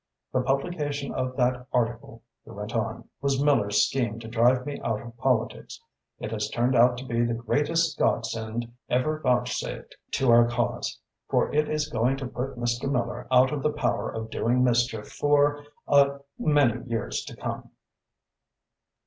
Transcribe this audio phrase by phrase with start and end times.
[0.33, 4.99] The publication of that article," he went on, "was Miller's scheme to drive me out
[4.99, 5.79] of politics.
[6.17, 11.53] It has turned out to be the greatest godsend ever vouchsafed to our cause, for
[11.53, 12.91] it is going to put Mr.
[12.91, 17.69] Miller out of the power of doing mischief for a many years to come."